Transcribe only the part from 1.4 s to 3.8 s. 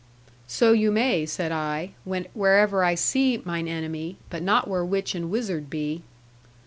I, 'wherever I see mine